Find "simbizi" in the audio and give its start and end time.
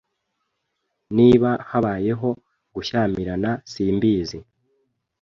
3.71-4.39